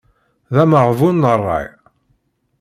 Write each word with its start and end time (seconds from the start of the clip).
D 0.53 0.55
ameɣbun 0.63 1.15
n 1.21 1.29
ṛṛay. 1.39 1.67